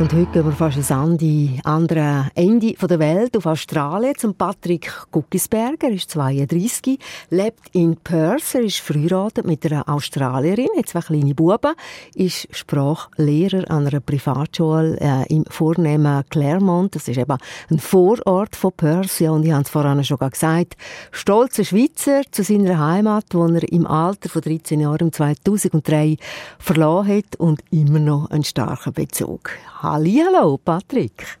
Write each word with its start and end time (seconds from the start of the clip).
Und 0.00 0.12
heute 0.12 0.26
gehen 0.32 0.44
wir 0.44 0.50
fast 0.50 0.90
an 0.90 1.16
die 1.16 1.60
andere 1.62 2.28
Ende 2.34 2.72
der 2.72 2.98
Welt, 2.98 3.36
auf 3.36 3.46
Australien, 3.46 4.16
zum 4.16 4.34
Patrick 4.34 4.92
Guckisberger. 5.12 5.86
Er 5.86 5.92
ist 5.92 6.10
32, 6.10 6.98
lebt 7.30 7.68
in 7.70 7.96
Perth, 7.98 8.56
er 8.56 8.62
ist 8.62 8.80
verheiratet 8.80 9.46
mit 9.46 9.64
einer 9.64 9.88
Australierin, 9.88 10.66
hat 10.76 10.88
zwei 10.88 11.00
kleine 11.00 11.36
Buben, 11.36 11.74
ist 12.12 12.48
Sprachlehrer 12.50 13.70
an 13.70 13.86
einer 13.86 14.00
Privatschule 14.00 14.98
äh, 15.00 15.32
im 15.32 15.44
vornehmen 15.48 16.24
Claremont. 16.28 16.96
Das 16.96 17.06
ist 17.06 17.16
eben 17.16 17.38
ein 17.70 17.78
Vorort 17.78 18.56
von 18.56 18.72
Perth. 18.72 19.20
Ja, 19.20 19.30
und 19.30 19.44
ich 19.44 19.52
habe 19.52 19.62
es 19.62 19.70
vorhin 19.70 20.02
schon 20.02 20.18
gesagt, 20.18 20.74
stolzer 21.12 21.64
Schweizer 21.64 22.22
zu 22.32 22.42
seiner 22.42 22.80
Heimat, 22.84 23.26
wo 23.30 23.46
er 23.46 23.62
im 23.72 23.86
Alter 23.86 24.28
von 24.28 24.42
13 24.42 24.80
Jahren 24.80 25.12
2003 25.12 26.16
verloren 26.58 27.06
hat 27.06 27.36
und 27.36 27.60
immer 27.70 28.00
noch 28.00 28.28
einen 28.30 28.42
starken 28.42 28.92
Bezug 28.92 29.52
Hallo, 29.84 30.56
Patrick. 30.64 31.36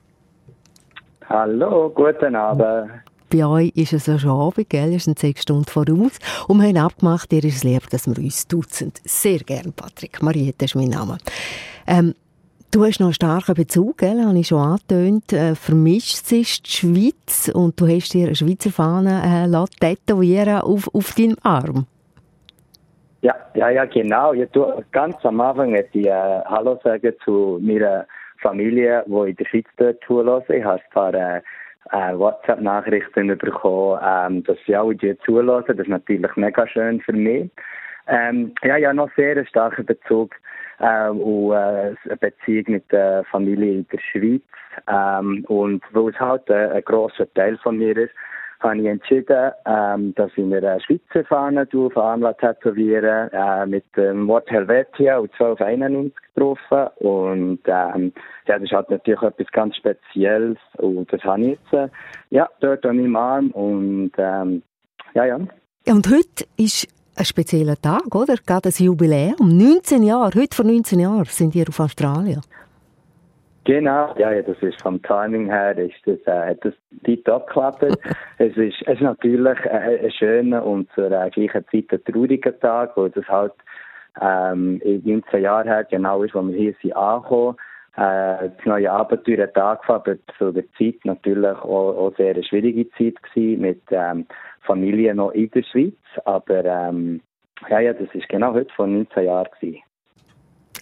Hallo, 1.30 1.88
guten 1.88 2.36
Abend. 2.36 2.90
Bei 3.32 3.46
euch 3.46 3.72
ist 3.74 3.94
es 3.94 4.04
ja 4.04 4.18
schon 4.18 4.38
Abend, 4.38 4.68
gell? 4.68 4.92
Es 4.92 5.04
sind 5.04 5.18
sechs 5.18 5.44
Stunden 5.44 5.64
voraus. 5.64 6.18
Und 6.46 6.60
wir 6.60 6.68
haben 6.68 6.76
abgemacht, 6.76 7.32
ihr 7.32 7.42
ist 7.42 7.56
es 7.56 7.64
lieb, 7.64 7.88
dass 7.88 8.06
wir 8.06 8.22
uns 8.22 8.46
duzen. 8.46 8.92
Sehr 9.02 9.38
gern, 9.38 9.72
Patrick. 9.72 10.22
Mariette 10.22 10.66
ist 10.66 10.74
mein 10.74 10.90
Name. 10.90 11.16
Ähm, 11.86 12.14
du 12.70 12.84
hast 12.84 13.00
noch 13.00 13.06
einen 13.06 13.14
starken 13.14 13.54
Bezug, 13.54 13.96
gell? 13.96 14.22
Habe 14.22 14.38
ich 14.38 14.48
schon 14.48 14.60
angetönt. 14.60 15.32
Äh, 15.32 15.54
vermischt 15.54 16.26
sich 16.26 16.62
die 16.62 16.70
Schweiz 16.70 17.50
und 17.54 17.80
du 17.80 17.88
hast 17.88 18.12
dir 18.12 18.26
eine 18.26 18.36
Schweizer 18.36 18.70
Fahne 18.70 19.22
äh, 19.48 19.80
tätowieren 19.80 20.60
auf, 20.60 20.94
auf 20.94 21.14
deinem 21.14 21.38
Arm. 21.42 21.86
Ja, 23.22 23.34
ja, 23.54 23.70
ja, 23.70 23.86
genau. 23.86 24.34
Ja, 24.34 24.44
du, 24.52 24.66
ganz 24.92 25.16
am 25.24 25.40
Anfang 25.40 25.74
ich 25.74 25.94
äh, 25.94 26.42
Hallo 26.44 26.78
sagen 26.84 27.14
zu 27.24 27.58
meiner 27.62 28.04
Familie, 28.40 29.04
die 29.06 29.30
in 29.30 29.36
der 29.36 29.44
Schweiz 29.46 29.66
dort 29.76 30.02
zulassen. 30.04 30.56
Ich 30.56 30.64
habe 30.64 30.80
ein 30.80 30.90
paar 30.92 31.14
äh, 31.14 31.40
äh, 31.92 32.18
WhatsApp-Nachrichten 32.18 33.28
bekommen, 33.38 34.00
ähm, 34.02 34.44
dass 34.44 34.56
sie 34.66 34.76
alle 34.76 34.94
die 34.94 35.16
zulassen. 35.20 35.76
Das 35.76 35.86
ist 35.86 35.88
natürlich 35.88 36.36
mega 36.36 36.66
schön 36.66 37.00
für 37.00 37.12
mich. 37.12 37.50
Ähm, 38.06 38.52
ja, 38.62 38.76
ja, 38.76 38.92
noch 38.92 39.10
sehr 39.16 39.32
einen 39.32 39.46
starken 39.46 39.86
Bezug 39.86 40.34
äh, 40.78 41.08
und 41.08 41.52
äh, 41.52 41.94
eine 42.04 42.16
Beziehung 42.20 42.64
mit 42.68 42.92
der 42.92 43.24
Familie 43.30 43.72
in 43.72 43.86
der 43.88 43.98
Schweiz. 43.98 44.42
Ähm, 44.88 45.44
und 45.48 45.82
weil 45.92 46.10
es 46.10 46.20
halt 46.20 46.48
äh, 46.50 46.70
ein 46.70 46.84
grosser 46.84 47.32
Teil 47.34 47.56
von 47.58 47.78
mir 47.78 47.96
ist, 47.96 48.12
habe 48.64 48.78
ich 48.78 48.86
entschieden, 48.86 49.52
ähm, 49.66 50.14
dass 50.14 50.30
ich 50.36 50.44
mir 50.44 50.58
eine 50.58 50.80
Schweizer 50.80 51.24
Fahne 51.24 51.68
Arm 51.94 52.26
tätowieren 52.38 53.30
äh, 53.32 53.66
mit 53.66 53.84
dem 53.96 54.26
Wort 54.26 54.50
Helvetia 54.50 55.18
und 55.18 55.32
1291 55.32 56.12
drauf. 56.34 56.58
Und 56.96 57.60
ähm, 57.66 58.12
ja, 58.46 58.58
das 58.58 58.62
ist 58.62 58.72
halt 58.72 58.90
natürlich 58.90 59.22
etwas 59.22 59.46
ganz 59.52 59.76
Spezielles 59.76 60.58
und 60.78 61.12
das 61.12 61.22
habe 61.22 61.42
ich 61.42 61.48
jetzt 61.50 61.72
äh, 61.72 61.88
ja, 62.30 62.48
dort 62.60 62.84
an 62.86 62.96
meinem 62.96 63.16
Arm 63.16 63.50
und 63.50 64.12
ähm, 64.18 64.62
ja, 65.14 65.24
ja. 65.26 65.36
Und 65.36 66.08
heute 66.10 66.44
ist 66.56 66.88
ein 67.16 67.24
spezieller 67.24 67.80
Tag, 67.80 68.14
oder? 68.14 68.36
Gerade 68.44 68.70
ein 68.70 68.84
Jubiläum. 68.84 69.36
19 69.38 70.02
Jahre, 70.02 70.32
heute 70.34 70.56
vor 70.56 70.64
19 70.64 70.98
Jahren 70.98 71.24
sind 71.26 71.54
wir 71.54 71.68
auf 71.68 71.78
Australien. 71.78 72.40
Genau, 73.64 74.14
ja, 74.18 74.30
ja, 74.30 74.42
das 74.42 74.58
ist 74.60 74.80
vom 74.82 75.00
Timing 75.02 75.46
her, 75.46 75.76
ist 75.78 75.94
das, 76.04 76.18
äh, 76.26 76.50
hat 76.50 76.64
das 76.64 76.74
tiptop 77.04 77.46
geklappt. 77.46 77.82
es 78.38 78.56
ist, 78.56 78.82
es 78.82 78.94
ist 78.94 79.00
natürlich 79.00 79.58
äh, 79.64 80.04
ein 80.04 80.10
schöner 80.10 80.64
und 80.64 80.90
zur 80.92 81.10
äh, 81.10 81.30
gleichen 81.30 81.64
Zeit 81.70 81.86
ein 81.90 82.04
trauriger 82.04 82.58
Tag, 82.60 82.94
weil 82.96 83.10
das 83.10 83.26
halt, 83.26 83.54
ähm, 84.20 84.80
19 84.84 85.42
Jahre 85.42 85.64
her 85.64 85.84
genau 85.84 86.22
ist, 86.22 86.34
wo 86.34 86.42
wir 86.42 86.54
hier 86.54 86.74
sind 86.82 86.94
angekommen. 86.94 87.56
Äh, 87.96 88.50
das 88.50 88.66
neue 88.66 88.92
Abenteuer 88.92 89.44
hat 89.44 89.56
angefangen, 89.56 90.00
aber 90.00 90.16
zu 90.36 90.52
der 90.52 90.64
Zeit 90.78 90.96
natürlich 91.04 91.56
auch, 91.58 91.96
auch 91.96 92.16
sehr 92.16 92.34
eine 92.34 92.44
schwierige 92.44 92.88
Zeit 92.90 93.22
gewesen, 93.22 93.62
mit, 93.62 93.82
ähm, 93.90 94.26
Familie 94.60 95.14
noch 95.14 95.30
in 95.30 95.50
der 95.50 95.62
Schweiz, 95.62 95.94
aber, 96.24 96.64
ähm, 96.64 97.20
ja, 97.68 97.80
ja, 97.80 97.92
das 97.92 98.08
ist 98.14 98.28
genau 98.28 98.52
heute 98.52 98.72
vor 98.74 98.86
19 98.86 99.24
Jahren 99.24 99.48
gewesen. 99.58 99.82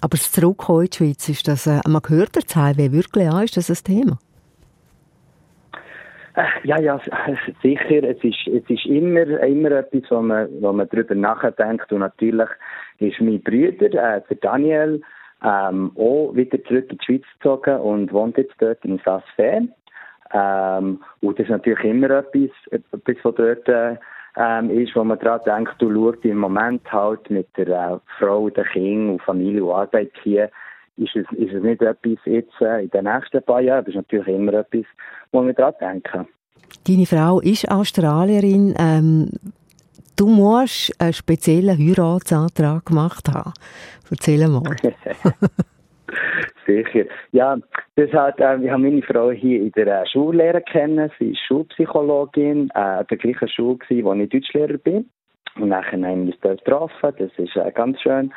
Aber 0.02 0.16
das 0.16 0.32
Zurückkommen 0.32 0.82
in 0.82 0.90
die 0.90 0.96
Schweiz, 0.96 1.28
ist 1.28 1.46
das, 1.46 1.68
äh, 1.68 1.80
man 1.88 2.02
hört 2.08 2.34
das 2.34 2.56
Heimweh 2.56 2.90
wirklich 2.90 3.28
an, 3.28 3.44
ist 3.44 3.56
das 3.56 3.70
ein 3.70 3.84
Thema? 3.84 4.18
Äh, 6.34 6.42
ja, 6.64 6.80
ja, 6.80 7.00
sicher. 7.62 8.02
Es 8.02 8.22
ist, 8.24 8.48
es 8.48 8.68
ist 8.68 8.86
immer, 8.86 9.26
immer 9.41 9.70
etwas, 9.70 10.02
wo 10.10 10.20
man, 10.20 10.48
wo 10.60 10.72
man 10.72 10.88
darüber 10.91 11.14
nachdenkt. 11.14 11.92
Und 11.92 12.00
natürlich 12.00 12.48
ist 12.98 13.20
mein 13.20 13.41
Bruder, 13.42 14.16
äh, 14.16 14.22
der 14.28 14.36
Daniel, 14.41 15.02
ähm, 15.44 15.92
auch 15.96 16.32
wieder 16.34 16.62
zurück 16.64 16.91
in 16.91 16.98
die 16.98 17.04
Schweiz 17.04 17.24
gezogen 17.38 17.76
und 17.76 18.12
wohnt 18.12 18.38
jetzt 18.38 18.54
dort 18.58 18.84
in 18.84 19.00
Sassfern. 19.04 19.72
Ähm, 20.32 21.00
und 21.20 21.38
das 21.38 21.46
ist 21.46 21.50
natürlich 21.50 21.84
immer 21.84 22.10
etwas, 22.10 22.50
etwas 22.72 23.16
was 23.22 23.34
dort 23.36 23.68
äh, 23.68 23.96
ähm, 24.37 24.70
ist, 24.70 24.97
wo 24.97 25.04
man 25.04 25.19
daran 25.19 25.41
denkt, 25.44 25.75
du 25.78 25.93
schaust 25.93 26.25
im 26.25 26.38
Moment 26.38 26.91
halt 26.91 27.28
mit 27.31 27.48
der 27.56 27.69
äh, 27.69 27.98
Frau, 28.19 28.48
den 28.50 28.65
Kindern 28.65 29.10
und 29.15 29.22
Familie 29.22 29.65
und 29.65 29.75
Arbeit 29.75 30.12
hier, 30.22 30.50
ist 30.97 31.16
es, 31.16 31.26
ist 31.32 31.53
es 31.53 31.62
nicht 31.62 31.82
etwas 31.82 32.19
jetzt 32.25 32.60
äh, 32.60 32.84
in 32.84 32.91
den 32.91 33.04
nächsten 33.04 33.42
paar 33.42 33.60
Jahren, 33.60 33.84
das 33.84 33.94
ist 33.94 33.97
natürlich 33.97 34.28
immer 34.28 34.54
etwas, 34.54 34.84
wo 35.32 35.44
wir 35.44 35.54
daran 35.54 35.75
denken. 35.81 36.28
Deine 36.87 37.06
Frau 37.06 37.41
ist 37.41 37.71
Australierin. 37.71 38.75
Ähm, 38.78 39.31
du 40.16 40.26
musst 40.26 40.92
einen 41.00 41.12
speziellen 41.12 41.78
Heiratsantrag 41.78 42.87
gemacht 42.87 43.28
haben. 43.28 43.53
Erzähl 44.10 44.47
mal. 44.48 44.62
Sicher. 46.66 47.04
Ja, 47.32 47.56
das 47.96 48.12
hat, 48.12 48.40
äh, 48.40 48.60
wir 48.60 48.72
haben 48.72 48.82
meine 48.82 49.02
Frau 49.02 49.30
hier 49.30 49.60
in 49.60 49.72
der 49.72 50.02
äh, 50.02 50.06
Schullehre 50.06 50.62
kennen. 50.62 51.10
Sie 51.18 51.30
ist 51.30 51.40
Schulpsychologin, 51.46 52.70
äh, 52.74 52.78
an 52.78 53.06
der 53.08 53.16
gleichen 53.16 53.48
Schule 53.48 53.78
gewesen, 53.78 54.04
wo 54.04 54.14
ich 54.14 54.28
Deutschlehrer 54.28 54.78
bin. 54.78 55.08
Und 55.56 55.68
nachher 55.68 55.92
haben 55.92 56.26
wir 56.26 56.32
uns 56.32 56.40
dort 56.40 56.64
getroffen. 56.64 57.14
Das 57.18 57.30
ist 57.36 57.56
äh, 57.56 57.70
ganz 57.72 58.00
schön 58.00 58.32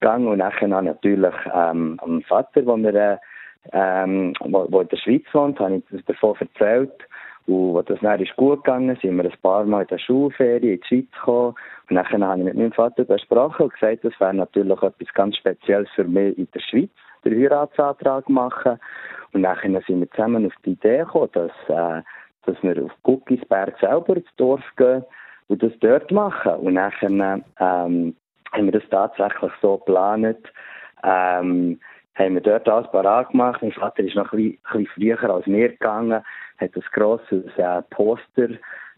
gegangen. 0.00 0.28
Und 0.28 0.38
nachher 0.38 0.68
natürlich 0.68 1.34
ähm, 1.52 1.98
am 2.02 2.22
Vater, 2.22 2.66
wo, 2.66 2.76
wir, 2.76 2.94
äh, 2.94 3.16
ähm, 3.72 4.34
wo, 4.40 4.66
wo 4.70 4.80
in 4.80 4.88
der 4.88 4.96
Schweiz 4.96 5.24
wohnt, 5.32 5.60
habe 5.60 5.82
ich 5.90 6.04
davon 6.04 6.34
erzählt. 6.38 6.92
Und 7.46 7.76
als 7.76 7.86
das 7.86 8.00
dann 8.00 8.20
ist 8.20 8.34
gut 8.34 8.64
gegangen, 8.64 8.98
sind 9.00 9.16
wir 9.16 9.24
ein 9.24 9.32
paar 9.40 9.64
Mal 9.64 9.82
in 9.82 9.88
der 9.88 9.98
Schulferie 9.98 10.74
in 10.74 10.80
die 10.80 10.86
Schweiz 10.86 11.10
gekommen. 11.12 11.54
Und 11.88 11.96
dann 11.96 12.24
habe 12.24 12.40
ich 12.40 12.44
mit 12.44 12.56
meinem 12.56 12.72
Vater 12.72 13.04
besprochen 13.04 13.66
und 13.66 13.74
gesagt, 13.74 14.04
das 14.04 14.18
wäre 14.18 14.34
natürlich 14.34 14.82
etwas 14.82 15.14
ganz 15.14 15.36
Spezielles 15.36 15.88
für 15.94 16.02
mich 16.02 16.36
in 16.36 16.48
der 16.52 16.60
Schweiz 16.60 16.90
den 17.30 17.42
Heiratsantrag 17.42 18.28
machen. 18.28 18.78
Und 19.32 19.42
dann 19.42 19.58
sind 19.86 20.00
wir 20.00 20.10
zusammen 20.10 20.46
auf 20.46 20.52
die 20.64 20.72
Idee 20.72 20.98
gekommen, 20.98 21.30
dass, 21.32 21.52
äh, 21.68 22.02
dass 22.46 22.62
wir 22.62 22.84
auf 22.84 22.92
Guckisberg 23.02 23.78
selber 23.80 24.16
ins 24.16 24.34
Dorf 24.36 24.62
gehen 24.76 25.04
und 25.48 25.62
das 25.62 25.72
dort 25.80 26.10
machen. 26.10 26.54
Und 26.54 26.76
dann 26.76 27.44
ähm, 27.60 28.16
haben 28.52 28.64
wir 28.64 28.72
das 28.72 28.88
tatsächlich 28.90 29.52
so 29.60 29.78
geplant. 29.78 30.38
Ähm, 31.02 31.78
haben 32.14 32.34
wir 32.34 32.40
dort 32.40 32.68
alles 32.68 32.90
parat 32.90 33.30
gemacht. 33.30 33.62
Mein 33.62 33.72
Vater 33.72 34.02
ist 34.02 34.16
noch 34.16 34.32
ein 34.32 34.58
bisschen 34.72 34.86
früher 34.94 35.30
als 35.30 35.46
mir 35.46 35.68
gegangen, 35.68 36.22
hat 36.58 36.74
ein 36.74 36.84
grosses 36.92 37.44
äh, 37.58 37.82
Poster 37.90 38.48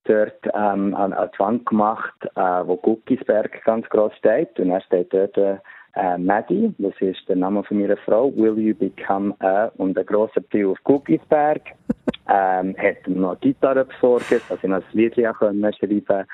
dort 0.05 0.47
ähm, 0.55 0.95
an, 0.95 1.13
an 1.13 1.31
die 1.35 1.39
Wand 1.39 1.67
gemacht, 1.67 2.15
äh, 2.37 2.41
wo 2.41 2.77
Guckisberg 2.77 3.63
ganz 3.65 3.89
groß 3.89 4.15
steht. 4.17 4.59
Und 4.61 4.71
er 4.71 4.81
steht 4.83 5.13
dort 5.13 5.37
äh, 5.37 5.57
äh, 5.95 6.19
Maddie, 6.19 6.75
das 6.79 6.95
ist 7.01 7.29
der 7.29 7.37
Name 7.37 7.63
von 7.65 7.81
meiner 7.81 7.97
Frau, 7.97 8.33
Will 8.37 8.59
You 8.59 8.75
Become 8.75 9.35
a, 9.41 9.71
und 9.77 9.99
ein 9.99 10.07
grosser 10.07 10.43
Pfeil 10.43 10.67
auf 10.67 10.79
Cookiesberg. 10.85 11.63
ähm, 12.29 12.77
hat 12.77 13.07
noch 13.07 13.41
Gitarre 13.41 13.85
besorgt, 13.85 14.31
dass 14.31 14.63
ich 14.63 14.69
noch 14.69 14.77
ein 14.77 14.85
Lied 14.93 15.15
schreiben 15.15 15.63
konnte. 15.63 16.27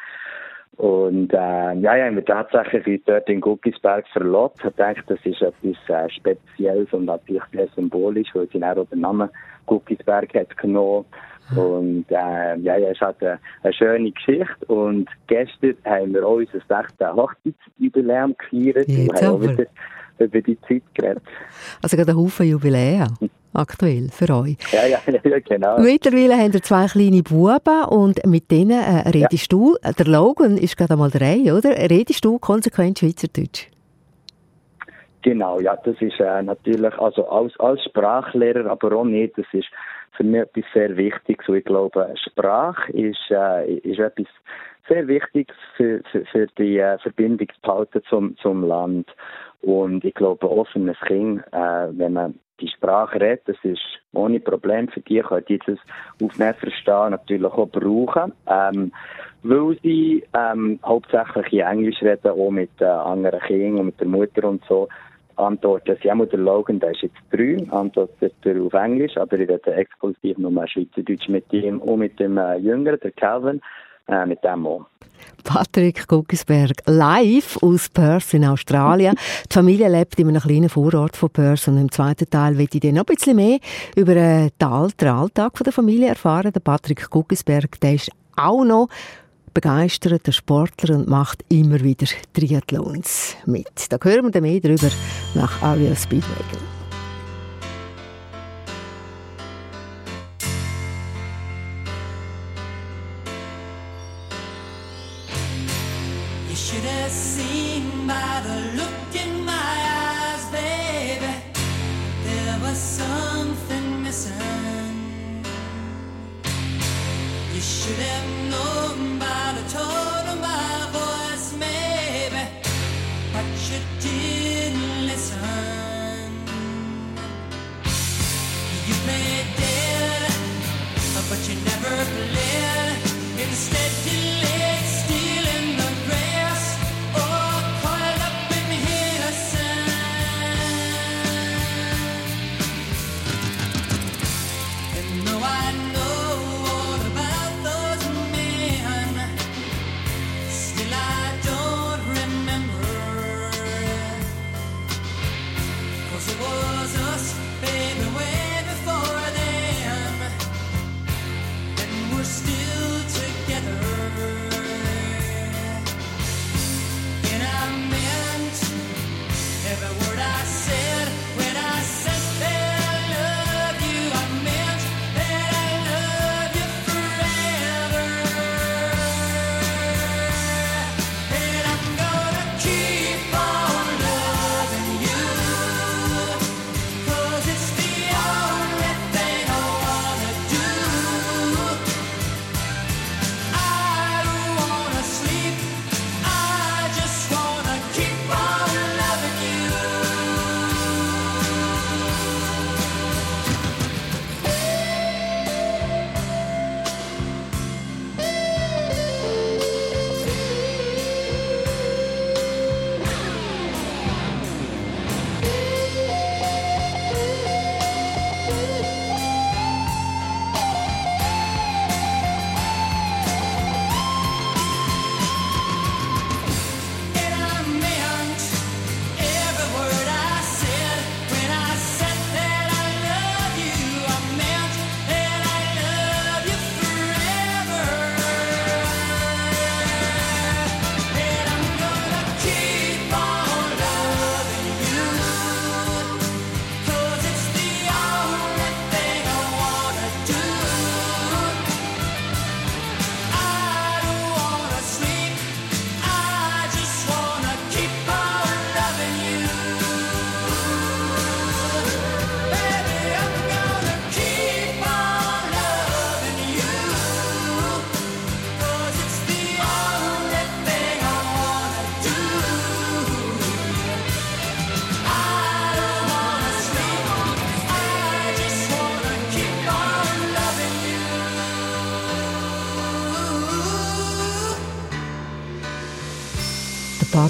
Und 0.76 1.32
äh, 1.32 1.72
ja, 1.74 1.96
ja, 1.96 2.12
wir 2.12 2.24
tatsächlich 2.24 3.02
dort 3.06 3.28
in 3.28 3.40
Guckisberg 3.40 4.06
verlobt. 4.08 4.64
Ich 4.64 4.74
denke, 4.74 5.02
das 5.06 5.18
ist 5.24 5.40
etwas 5.40 5.76
äh, 5.88 6.10
Spezielles 6.10 6.92
und 6.92 7.04
natürlich 7.04 7.44
sehr 7.52 7.68
symbolisch, 7.76 8.28
weil 8.34 8.48
sie 8.48 8.62
auch 8.64 8.86
den 8.88 9.00
Namen 9.00 9.28
Guckisberg 9.66 10.34
hat 10.34 10.56
genommen 10.56 11.04
und 11.54 12.06
äh, 12.08 12.56
ja, 12.58 12.76
es 12.76 13.00
hat 13.00 13.22
eine, 13.22 13.38
eine, 13.62 13.72
schöne 13.72 14.10
Geschichte. 14.10 14.66
Und 14.66 15.08
gestern 15.26 15.76
haben 15.84 16.14
wir 16.14 16.26
auch 16.26 16.36
unser 16.36 16.52
16. 16.52 17.06
Hochzeitsjubiläum 17.14 18.34
gefeiert 18.38 18.88
und 18.88 19.12
haben 19.14 19.26
auch 19.26 19.40
wieder 19.40 19.66
über 20.18 20.40
die 20.40 20.58
Zeit 20.62 20.82
geredet. 20.94 21.22
Also 21.82 21.96
gerade 21.96 22.12
ein 22.12 22.16
Haufen 22.16 22.46
Jubiläen 22.46 23.08
aktuell 23.52 24.08
für 24.10 24.34
euch. 24.34 24.56
Ja, 24.72 24.86
ja, 24.86 24.98
ja, 25.24 25.38
genau. 25.40 25.78
Mittlerweile 25.80 26.36
haben 26.36 26.52
ihr 26.52 26.62
zwei 26.62 26.86
kleine 26.86 27.22
Buben 27.22 27.84
und 27.88 28.24
mit 28.26 28.50
denen 28.50 28.80
äh, 28.82 29.08
redest 29.08 29.52
ja. 29.52 29.58
du, 29.58 29.76
der 29.98 30.06
Logan 30.06 30.56
ist 30.56 30.76
gerade 30.76 30.94
einmal 30.94 31.10
drei, 31.10 31.52
oder? 31.52 31.70
Redest 31.70 32.24
du 32.24 32.38
konsequent 32.38 32.98
Schweizerdeutsch? 32.98 33.68
Genau, 35.22 35.58
ja, 35.58 35.74
das 35.76 35.96
ist 36.00 36.20
äh, 36.20 36.42
natürlich, 36.42 36.92
also 36.98 37.26
als, 37.28 37.58
als 37.58 37.82
Sprachlehrer, 37.84 38.70
aber 38.70 38.94
auch 38.94 39.04
nicht, 39.04 39.38
das 39.38 39.46
ist 39.52 39.68
für 40.16 40.24
mich 40.24 40.42
etwas 40.42 40.64
sehr 40.72 40.96
Wichtiges. 40.96 41.48
Und 41.48 41.56
ich 41.56 41.64
glaube, 41.64 42.14
Sprache 42.16 42.92
ist, 42.92 43.30
äh, 43.30 43.74
ist 43.76 43.98
etwas 43.98 44.26
sehr 44.88 45.06
Wichtiges 45.08 45.56
für, 45.76 46.02
für, 46.10 46.24
für 46.26 46.46
die 46.58 46.78
äh, 46.78 46.98
Verbindung 46.98 47.48
zum, 48.08 48.36
zum 48.38 48.66
Land. 48.66 49.08
Und 49.62 50.04
ich 50.04 50.14
glaube, 50.14 50.48
ein 50.74 50.94
Kind, 51.06 51.42
äh, 51.52 51.88
wenn 51.92 52.12
man 52.12 52.38
die 52.60 52.68
Sprache 52.68 53.20
redet, 53.20 53.48
das 53.48 53.56
ist 53.62 53.80
ohne 54.12 54.38
Problem 54.40 54.88
für 54.88 55.00
die, 55.00 55.20
können 55.20 55.44
die 55.48 55.58
das 55.58 55.78
aufnehmen, 56.22 56.54
verstehen, 56.54 57.10
natürlich 57.10 57.52
auch 57.52 57.68
brauchen. 57.68 58.32
Ähm, 58.46 58.92
weil 59.42 59.78
sie 59.82 60.24
ähm, 60.34 60.78
hauptsächlich 60.84 61.52
in 61.52 61.60
Englisch 61.60 62.00
reden, 62.02 62.30
auch 62.30 62.50
mit 62.50 62.70
äh, 62.80 62.84
anderen 62.84 63.40
Kindern 63.40 63.80
und 63.80 63.86
mit 63.86 64.00
der 64.00 64.08
Mutter 64.08 64.44
und 64.48 64.64
so 64.68 64.88
antworten 65.36 65.96
sie 66.02 66.10
auch 66.10 66.26
der 66.26 66.38
Logan, 66.38 66.80
der 66.80 66.90
ist 66.92 67.02
jetzt 67.02 67.16
drei, 67.30 67.56
antwortet 67.70 68.34
er 68.44 68.62
auf 68.62 68.72
Englisch, 68.72 69.16
aber 69.16 69.38
ich 69.38 69.48
rede 69.48 69.74
exklusiv 69.74 70.38
nur 70.38 70.66
Schweizerdeutsch 70.66 71.28
mit 71.28 71.52
ihm 71.52 71.80
und 71.80 72.00
mit 72.00 72.18
dem 72.18 72.38
äh, 72.38 72.56
Jüngeren, 72.56 73.00
der 73.00 73.12
Calvin, 73.12 73.60
äh, 74.08 74.26
mit 74.26 74.42
dem 74.44 74.66
auch. 74.66 74.86
Patrick 75.42 76.06
Guckisberg 76.08 76.72
live 76.86 77.58
aus 77.62 77.88
Perth 77.88 78.34
in 78.34 78.44
Australien. 78.44 79.14
Die 79.50 79.54
Familie 79.54 79.88
lebt 79.88 80.18
in 80.18 80.28
einem 80.28 80.40
kleinen 80.40 80.68
Vorort 80.68 81.16
von 81.16 81.30
Perth 81.30 81.68
und 81.68 81.78
im 81.78 81.90
zweiten 81.90 82.28
Teil 82.28 82.56
wird 82.58 82.74
ich 82.74 82.80
dann 82.80 82.94
noch 82.94 83.02
ein 83.02 83.14
bisschen 83.14 83.36
mehr 83.36 83.58
über 83.94 84.14
den 84.14 84.50
Alltag 84.58 85.52
der 85.64 85.72
Familie 85.72 86.08
erfahren. 86.08 86.52
Der 86.52 86.60
Patrick 86.60 87.10
Guckisberg, 87.10 87.78
der 87.80 87.94
ist 87.94 88.10
auch 88.36 88.64
noch 88.64 88.88
begeisterter 89.54 90.32
Sportler 90.32 90.96
und 90.96 91.08
macht 91.08 91.44
immer 91.48 91.80
wieder 91.80 92.06
Triathlons 92.32 93.36
mit. 93.46 93.86
Da 93.88 93.96
hören 94.02 94.24
wir 94.24 94.30
dann 94.32 94.42
mehr 94.42 94.60
darüber 94.60 94.90
nach 95.34 95.62
Aria 95.62 95.94
Speedwagon. 95.94 96.73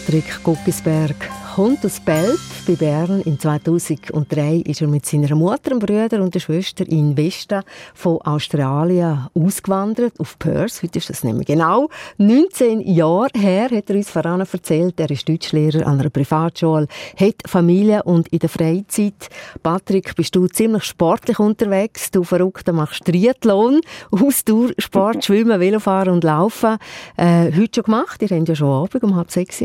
Patrick 0.05 0.43
Guckisberg 0.43 1.17
kommt 1.55 1.83
aus 1.87 1.99
Belp 1.99 2.39
bei 2.67 2.75
Bern. 2.75 3.23
In 3.23 3.41
2003 3.41 4.57
ist 4.67 4.83
er 4.83 4.89
mit 4.89 5.07
seiner 5.07 5.35
Mutter, 5.35 5.71
einem 5.71 5.79
Bruder 5.79 6.21
und 6.21 6.35
der 6.35 6.41
Schwester 6.41 6.87
in 6.87 7.17
Vesta 7.17 7.63
von 7.95 8.21
Australien 8.21 9.29
ausgewandert, 9.33 10.21
auf 10.21 10.39
Perth. 10.39 10.83
Heute 10.83 10.99
ist 10.99 11.09
das 11.09 11.25
nämlich 11.25 11.47
genau 11.47 11.89
19 12.19 12.83
Jahre 12.83 13.31
her, 13.35 13.71
hat 13.71 13.89
er 13.89 13.97
uns 13.97 14.11
voran 14.11 14.41
erzählt. 14.41 15.01
Er 15.01 15.11
ist 15.11 15.27
Deutschlehrer 15.27 15.87
an 15.87 15.99
einer 15.99 16.11
Privatschule, 16.11 16.87
hat 17.17 17.37
Familie 17.47 18.03
und 18.03 18.29
in 18.29 18.41
der 18.41 18.51
Freizeit. 18.51 19.31
Patrick, 19.63 20.15
bist 20.17 20.37
du 20.37 20.47
ziemlich 20.49 20.85
sportlich 20.85 21.39
unterwegs. 21.39 22.11
Du 22.11 22.25
Verrückter 22.25 22.75
machst 22.75 23.07
Triathlon, 23.07 23.81
Ausdauer, 24.11 24.73
Sport, 24.77 25.25
Schwimmen, 25.25 25.61
Velofahren 25.61 26.13
und 26.13 26.25
Laufen. 26.25 26.77
Äh, 27.17 27.53
heute 27.57 27.77
schon 27.77 27.85
gemacht? 27.85 28.21
Ihr 28.21 28.29
habt 28.29 28.49
ja 28.51 28.55
schon 28.55 28.69
Abend 28.69 29.03
um 29.03 29.17
halb 29.17 29.31
sechs. 29.31 29.65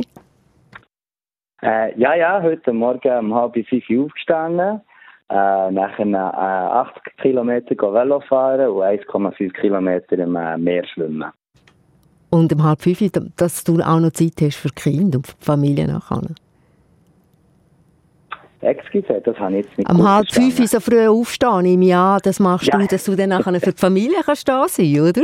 Äh, 1.62 1.98
ja, 2.00 2.16
ja, 2.16 2.42
heute 2.42 2.72
Morgen 2.72 3.18
um 3.20 3.36
halb 3.36 3.54
fünf 3.54 3.90
Uhr 3.90 4.06
aufgestanden. 4.06 4.82
Äh, 5.32 5.72
nachher 5.72 6.08
äh, 6.08 6.16
80 6.16 7.18
Kilometer 7.22 7.76
Velo 7.76 8.20
fahren 8.22 8.70
und 8.70 8.82
1,5 8.82 9.52
Kilometer 9.54 10.18
im 10.18 10.36
äh, 10.36 10.58
Meer 10.58 10.86
schwimmen. 10.88 11.26
Und 12.32 12.54
um 12.54 12.64
halb 12.64 12.82
fünf, 12.82 13.00
dass 13.38 13.64
du 13.64 13.80
auch 13.82 14.00
noch 14.00 14.12
Zeit 14.12 14.34
hast 14.42 14.56
für 14.58 14.70
die 14.70 14.76
Kinder 14.76 15.18
und 15.18 15.28
für 15.28 15.36
die 15.40 15.46
Familie 15.46 15.88
nachher. 15.88 16.22
Excuse, 18.62 19.22
das 19.24 19.38
habe 19.38 19.58
ich 19.58 19.66
jetzt 19.66 19.78
nicht 19.78 19.90
Am 19.90 20.06
halb 20.08 20.30
fünf 20.32 20.56
so 20.68 20.80
früh 20.80 21.08
aufstehen, 21.08 21.82
ich 21.82 21.96
an, 21.96 22.20
das 22.24 22.40
machst 22.40 22.68
Ja. 22.68 22.78
du, 22.78 22.88
dass 22.88 23.06
du 23.06 23.16
dann 23.16 23.30
nachher 23.30 23.60
für 23.60 23.72
die 23.72 23.78
Familie 23.80 24.18
kannst 24.26 24.48
da 24.50 24.68
sein, 24.68 25.00
oder? 25.00 25.24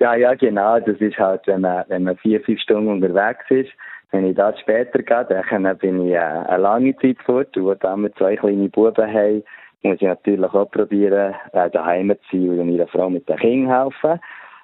Ja, 0.00 0.14
ja, 0.14 0.34
genau. 0.34 0.78
Das 0.80 0.96
ist 0.98 1.18
halt, 1.18 1.46
wenn 1.46 1.60
man, 1.62 1.84
wenn 1.88 2.04
man 2.04 2.16
vier, 2.16 2.40
fünf 2.40 2.60
Stunden 2.60 2.88
unterwegs 2.88 3.44
ist. 3.50 3.70
Wenn 4.10 4.24
ich 4.26 4.36
da 4.36 4.56
später 4.56 5.02
gehe, 5.02 5.26
dann 5.28 5.78
bin 5.78 6.06
ich 6.06 6.14
äh, 6.14 6.18
eine 6.18 6.62
lange 6.62 6.96
Zeit 6.96 7.18
fort. 7.24 7.54
Und 7.56 7.64
wo 7.64 7.74
dann 7.74 8.02
wir 8.02 8.14
zwei 8.14 8.36
kleine 8.36 8.68
Buben 8.68 9.06
haben, 9.06 9.42
muss 9.82 9.96
ich 9.96 10.02
natürlich 10.02 10.52
auch 10.52 10.70
probieren, 10.70 11.34
äh, 11.52 11.70
daheim 11.70 12.12
zu 12.30 12.36
sein 12.36 12.60
und 12.60 12.70
meiner 12.70 12.86
Frau 12.88 13.10
mit 13.10 13.28
den 13.28 13.36
Kindern 13.36 13.82
helfen. 13.82 14.20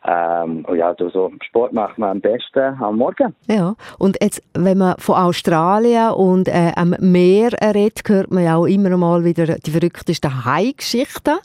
Ähm, 0.06 0.64
und 0.66 0.76
ja, 0.76 0.94
so 0.98 1.32
Sport 1.42 1.72
macht 1.72 1.96
man 1.96 2.10
am 2.10 2.20
besten 2.20 2.60
am 2.80 2.96
Morgen. 2.96 3.34
Ja, 3.48 3.74
und 3.98 4.18
jetzt, 4.22 4.42
wenn 4.54 4.76
man 4.78 4.96
von 4.98 5.14
Australien 5.14 6.10
und 6.10 6.46
äh, 6.48 6.72
am 6.76 6.94
Meer 7.00 7.50
redet, 7.62 8.02
hört 8.06 8.30
man 8.30 8.44
ja 8.44 8.56
auch 8.56 8.66
immer 8.66 8.94
mal 8.98 9.24
wieder 9.24 9.46
die 9.46 9.70
verrücktesten 9.70 10.44
Hai-Geschichten. 10.44 11.38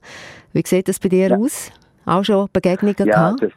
Wie 0.51 0.63
sieht 0.65 0.89
das 0.89 0.99
bei 0.99 1.07
dir 1.09 1.29
Ja. 1.29 1.37
aus? 1.37 1.71
Auch 2.05 2.23
schon 2.25 2.47
Begegnungen 2.51 2.95
Ja, 2.99 3.31
gehabt? 3.31 3.43
das, 3.43 3.51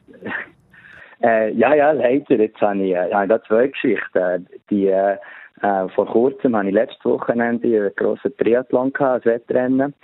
äh, 1.22 1.52
ja, 1.52 1.74
ja, 1.74 1.92
leider. 1.92 2.36
Jetzt 2.36 2.60
habe 2.60 2.82
ich, 2.82 2.92
äh, 2.92 3.12
habe 3.12 3.24
ich 3.24 3.28
da 3.30 3.42
zwei 3.44 3.68
Geschichten. 3.68 4.48
Die, 4.70 4.86
äh, 4.88 5.16
äh, 5.62 5.88
vor 5.94 6.06
kurzem 6.06 6.56
habe 6.56 6.68
ich 6.68 6.74
letztes 6.74 7.04
Wochenende 7.04 7.66
einen 7.68 7.94
grossen 7.94 8.36
Triathlon 8.36 8.92
gehabt, 8.92 9.26
ein 9.26 9.32
Wettrennen. 9.32 9.94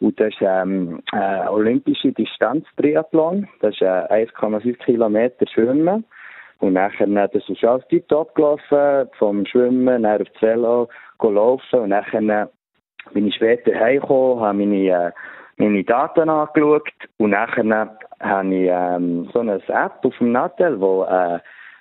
Und 0.00 0.18
das 0.20 0.28
ist 0.28 0.40
ähm, 0.40 1.02
äh, 1.12 1.48
olympische 1.48 2.12
Distanz-Triathlon. 2.12 3.48
Das 3.60 3.74
ist 3.74 3.82
äh, 3.82 4.26
1,5 4.26 4.76
Kilometer 4.84 5.46
Schwimmen. 5.48 6.04
Und 6.60 6.72
nachher, 6.72 7.06
das 7.06 7.48
ist 7.48 7.64
alles 7.64 7.86
tiptop 7.88 8.34
gelaufen, 8.34 9.08
vom 9.18 9.46
Schwimmen, 9.46 10.02
dann 10.02 10.20
auf 10.20 10.28
das 10.32 10.42
Velo, 10.42 10.88
go 11.18 11.30
laufen. 11.30 11.80
Und 11.80 11.90
nachher 11.90 12.48
bin 13.12 13.26
ich 13.26 13.34
später 13.34 13.74
heimgekommen, 13.78 14.40
habe 14.40 14.58
meine, 14.58 14.86
äh, 14.88 15.12
meine 15.58 15.84
Daten 15.84 16.28
angeschaut 16.28 16.88
und 17.18 17.30
nachher 17.30 17.64
äh, 17.64 17.86
habe 18.24 18.54
ich 18.54 18.68
ähm, 18.70 19.28
so 19.32 19.40
eine 19.40 19.60
App 19.68 20.04
auf 20.04 20.16
dem 20.18 20.32
Nattel, 20.32 20.80
wo, 20.80 21.04
äh, 21.04 21.38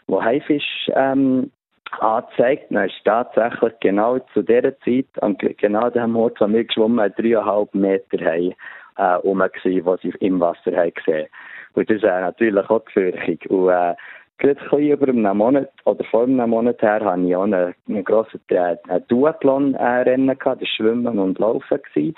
wo 0.07 0.21
Haifisch 0.23 0.89
ähm, 0.93 1.51
angezeigt. 1.99 2.65
Dann 2.71 2.85
ist 2.85 2.95
tatsächlich 3.05 3.73
genau 3.79 4.19
zu 4.33 4.41
dieser 4.41 4.77
Zeit, 4.79 5.05
an 5.21 5.37
ge- 5.37 5.53
genau 5.53 5.89
dem 5.89 6.15
Ort, 6.15 6.39
wo 6.41 6.47
wir 6.47 6.63
geschwommen 6.63 6.99
haben, 6.99 7.13
dreieinhalb 7.17 7.73
Meter 7.73 8.17
haben, 8.25 8.53
äh, 8.97 9.03
rum 9.23 9.39
gewesen, 9.39 9.85
was 9.85 10.01
sie 10.01 10.13
im 10.19 10.39
Wasser 10.39 10.75
haben 10.75 10.93
gesehen. 10.93 11.27
Und 11.73 11.89
das 11.89 11.97
ist 11.97 12.03
äh, 12.03 12.21
natürlich 12.21 12.69
auch 12.69 12.83
gefährlich. 12.85 13.49
Und 13.49 13.69
äh, 13.69 13.95
gerade 14.39 14.59
ein 14.71 14.87
über 14.87 15.07
einem 15.07 15.37
Monat 15.37 15.69
oder 15.85 16.03
vor 16.05 16.23
einem 16.23 16.49
Monat 16.49 16.81
her 16.81 17.03
hatte 17.03 17.21
ich 17.21 17.35
auch 17.35 17.43
einen, 17.43 17.75
einen 17.87 18.03
grossen 18.03 18.41
äh, 18.49 18.75
Duathlon-Rennen 19.07 20.37
gehabt, 20.37 20.61
das 20.61 20.69
Schwimmen 20.69 21.19
und 21.19 21.39
Laufen 21.39 21.79
gewesen. 21.93 22.15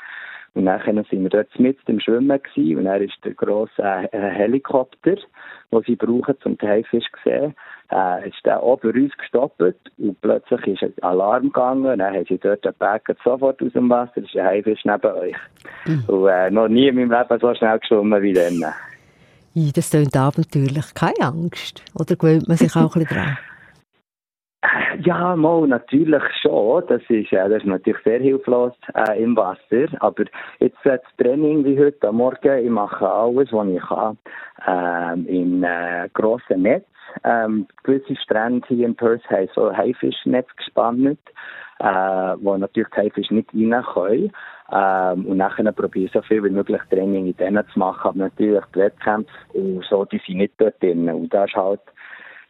Und 0.60 0.66
nachher 0.66 0.94
sind 1.10 1.24
wir 1.24 1.30
dort 1.30 1.58
mit 1.58 1.78
im 1.88 2.02
Schwimmen 2.02 2.38
gewesen 2.44 2.80
und 2.80 2.84
dann 2.84 3.02
ist 3.02 3.16
der 3.24 3.34
grosse 3.34 3.82
äh, 3.82 4.10
Helikopter, 4.12 5.16
den 5.72 5.84
sie 5.88 5.96
brauchen, 5.96 6.36
zum 6.44 6.58
die 6.58 6.68
Haifisch 6.68 7.06
zu 7.06 7.30
sehen, 7.30 7.56
äh, 7.94 8.28
ist 8.28 8.46
der 8.46 8.62
auch 8.62 8.78
bei 8.82 8.90
uns 8.90 9.18
gestoppt 9.18 9.62
und 9.62 10.20
plötzlich 10.20 10.68
ist 10.68 10.84
ein 10.84 10.94
Alarm 11.02 11.44
gegangen 11.44 11.86
und 11.86 12.00
dann 12.00 12.14
haben 12.14 12.26
sie 12.28 12.38
dort 12.38 12.66
den 12.66 12.74
Bäcker 12.74 13.16
sofort 13.24 13.64
aus 13.64 13.72
dem 13.72 13.90
Wasser, 13.90 14.18
ist 14.18 14.36
ein 14.36 14.48
Haifisch 14.48 14.84
neben 14.84 15.14
euch. 15.14 15.38
Und 16.10 16.28
äh, 16.28 16.52
noch 16.52 16.68
nie 16.68 16.90
in 16.90 16.96
meinem 16.96 17.12
Leben 17.12 17.40
so 17.40 17.56
schnell 17.56 17.80
geschwommen 17.80 18.22
wie 18.22 18.34
dann. 18.34 18.62
Das 19.74 19.92
klingt 19.92 20.18
abenteuerlich. 20.18 20.94
Keine 20.94 21.22
Angst. 21.22 21.84
Oder 21.96 22.18
gewöhnt 22.18 22.50
man 22.50 22.58
sich 22.58 22.76
auch 22.76 22.98
ein 22.98 23.04
bisschen 23.04 23.18
dran? 23.18 23.38
Ja, 25.04 25.36
mal, 25.38 25.68
natürlich 25.68 26.24
schon. 26.42 26.84
Das 26.88 27.02
ist, 27.08 27.32
äh, 27.32 27.50
das 27.50 27.64
ist 27.64 27.66
natürlich 27.66 28.04
sehr 28.04 28.20
hilflos 28.20 28.74
äh, 28.94 29.22
im 29.22 29.36
Wasser. 29.38 29.88
Aber 30.02 30.26
jetzt 30.60 30.86
äh, 30.86 30.98
das 30.98 31.16
Training 31.18 31.64
wie 31.64 31.80
heute 31.80 32.10
am 32.10 32.18
Morgen, 32.18 32.66
ich 32.66 32.70
mache 32.70 33.08
alles, 33.08 33.54
was 33.54 33.68
ich 33.68 33.82
kann, 33.82 34.18
ähm, 34.68 35.26
in 35.28 35.64
äh, 35.64 36.10
grossen 36.14 36.64
Netz. 36.64 36.86
Ähm, 37.24 37.68
gewisse 37.84 38.16
Strände 38.18 38.68
hier 38.68 38.86
in 38.86 38.96
Perth 38.96 39.28
haben 39.30 39.50
so 39.56 39.76
Haifischnetz 39.76 40.48
gespannt, 40.58 41.20
äh, 41.80 41.86
wo 41.86 42.56
natürlich 42.58 42.90
die 42.90 43.02
Haifische 43.02 43.34
nicht 43.34 43.50
rein 43.54 43.84
können. 43.94 44.32
Ähm, 44.72 45.26
und 45.26 45.38
nachher 45.38 45.72
probiere 45.72 46.06
ich 46.06 46.12
so 46.12 46.22
viel 46.22 46.44
wie 46.44 46.50
möglich 46.50 46.82
Training 46.90 47.28
in 47.28 47.38
denen 47.38 47.66
zu 47.74 47.80
machen. 47.80 48.10
Aber 48.10 48.18
natürlich 48.18 48.64
die 48.76 48.80
Wettkämpfe 48.80 49.32
und 49.54 49.86
so, 49.86 50.06
die 50.06 50.22
sind 50.28 50.38
nicht 50.38 50.54
dort 50.58 50.82
drin. 50.84 51.10
Und 51.10 51.34
das 51.34 51.50
ist 51.50 51.56
halt 51.56 51.82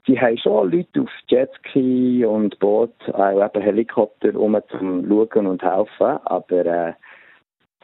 die 0.09 0.19
haben 0.19 0.37
schon 0.39 0.71
Leute 0.71 1.01
auf 1.01 1.09
Jetski 1.27 2.25
und 2.25 2.57
Boot, 2.59 2.93
auch 3.13 3.45
eben 3.45 3.61
Helikopter, 3.61 4.35
um 4.35 4.57
zum 4.71 5.07
Schauen 5.07 5.45
und 5.45 5.61
helfen. 5.61 6.17
Aber 6.25 6.65
äh, 6.65 6.93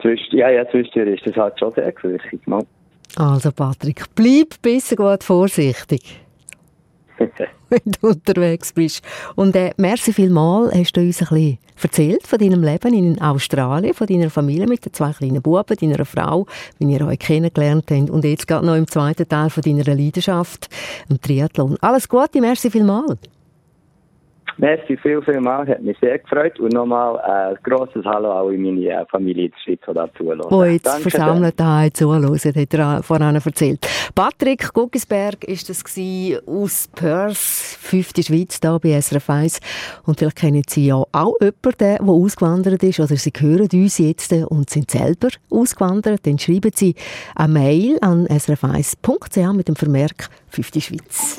zwischen, 0.02 0.36
ja, 0.36 0.50
ja, 0.50 0.68
zwischendurch 0.68 1.20
ist 1.20 1.26
das 1.26 1.36
halt 1.36 1.58
schon 1.58 1.72
sehr 1.74 1.92
gefährlich. 1.92 2.46
Mal. 2.46 2.64
Also 3.16 3.52
Patrick, 3.52 4.04
bleib 4.14 4.60
besser 4.60 4.96
gut 4.96 5.22
vorsichtig, 5.22 6.20
wenn 7.70 7.92
du 8.00 8.08
unterwegs 8.08 8.72
bist. 8.72 9.02
Und 9.34 9.56
äh, 9.56 9.72
merci 9.76 10.12
vielmal, 10.12 10.70
hast 10.72 10.96
du 10.96 11.00
uns 11.00 11.20
ein 11.22 11.28
bisschen 11.28 11.58
erzählt 11.82 12.26
von 12.26 12.38
deinem 12.38 12.62
Leben 12.62 12.94
in 12.94 13.20
Australien, 13.20 13.94
von 13.94 14.06
deiner 14.06 14.30
Familie 14.30 14.66
mit 14.66 14.84
den 14.84 14.92
zwei 14.92 15.12
kleinen 15.12 15.42
Buben, 15.42 15.76
deiner 15.76 16.04
Frau, 16.04 16.46
wie 16.78 16.92
ihr 16.92 17.06
euch 17.06 17.18
kennengelernt 17.18 17.90
habt 17.90 18.10
und 18.10 18.24
jetzt 18.24 18.46
gerade 18.46 18.66
noch 18.66 18.76
im 18.76 18.88
zweiten 18.88 19.28
Teil 19.28 19.50
von 19.50 19.62
deiner 19.62 19.84
Leidenschaft, 19.84 20.68
im 21.08 21.20
Triathlon. 21.20 21.76
Alles 21.80 22.08
Gute, 22.08 22.40
merci 22.40 22.70
vielmal. 22.70 23.18
Merci 24.58 24.96
viel, 24.96 25.20
viel 25.22 25.40
mal, 25.40 25.66
hat 25.66 25.82
mich 25.82 25.98
sehr 26.00 26.18
gefreut. 26.18 26.58
Und 26.58 26.72
nochmal 26.72 27.16
äh, 27.16 27.54
ein 27.54 27.58
grosses 27.62 28.04
Hallo 28.04 28.32
auch 28.32 28.48
in 28.48 28.62
meine 28.62 28.88
äh, 28.88 29.04
Familie 29.06 29.46
in 29.46 29.50
der 29.50 29.58
Schweiz, 29.58 29.80
die 29.86 29.94
da 29.94 30.08
zuhören. 30.16 30.40
die 30.50 30.72
jetzt 30.72 30.86
Danke 30.86 31.10
versammelt 31.10 31.60
haben, 31.60 31.92
zuhören, 31.92 32.34
hat 32.34 32.74
er 32.74 33.02
vorhin 33.02 33.34
erzählt. 33.34 33.86
Patrick 34.14 34.72
Guggisberg 34.72 35.44
ist 35.44 35.68
das 35.68 35.84
aus 36.46 36.88
Perth, 36.94 37.36
fünfte 37.36 38.22
Schweiz, 38.22 38.58
da 38.58 38.78
bei 38.78 38.98
SRF 38.98 39.28
1. 39.28 39.60
Und 40.06 40.18
vielleicht 40.18 40.36
kennen 40.36 40.62
Sie 40.66 40.86
ja 40.86 41.02
auch 41.12 41.34
jemanden, 41.40 41.78
der 41.78 42.00
ausgewandert 42.00 42.82
ist, 42.82 43.00
oder 43.00 43.16
Sie 43.16 43.32
hören 43.38 43.68
uns 43.72 43.98
jetzt 43.98 44.32
und 44.32 44.70
sind 44.70 44.90
selber 44.90 45.28
ausgewandert, 45.50 46.26
dann 46.26 46.38
schreiben 46.38 46.70
Sie 46.74 46.94
eine 47.34 47.52
Mail 47.52 47.98
an 48.00 48.26
srf1.ch 48.26 49.52
mit 49.52 49.68
dem 49.68 49.76
Vermerk 49.76 50.30
fünfte 50.48 50.80
Schweiz. 50.80 51.38